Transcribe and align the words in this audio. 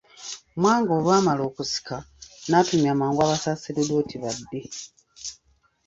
Mwanga 0.59 0.91
olwamala 0.97 1.41
okusika 1.49 1.97
n'atumya 2.49 2.93
mangu 2.99 3.19
Abasaserdoti 3.21 4.15
badde. 4.23 4.61